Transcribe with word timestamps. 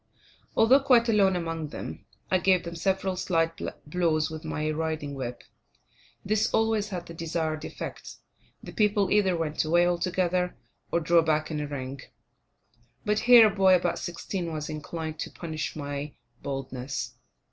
Although 0.57 0.79
quite 0.79 1.07
alone 1.09 1.35
among 1.35 1.67
them, 1.67 2.07
I 2.31 2.39
gave 2.39 2.63
them 2.63 2.75
several 2.75 3.15
slight 3.15 3.61
blows 3.85 4.31
with 4.31 4.43
my 4.43 4.71
riding 4.71 5.13
whip. 5.13 5.43
This 6.25 6.51
always 6.51 6.89
had 6.89 7.05
the 7.05 7.13
desired 7.13 7.63
effect; 7.65 8.15
the 8.63 8.71
people 8.71 9.11
either 9.11 9.37
went 9.37 9.63
away 9.63 9.85
altogether 9.87 10.57
or 10.91 11.01
drew 11.01 11.21
back 11.21 11.51
in 11.51 11.59
a 11.59 11.67
ring. 11.67 12.01
But 13.05 13.19
here, 13.29 13.45
a 13.45 13.55
boy 13.55 13.75
about 13.75 13.99
sixteen 13.99 14.51
was 14.51 14.71
inclined 14.71 15.19
to 15.19 15.29
punish 15.29 15.75
my 15.75 16.13
boldness. 16.41 17.13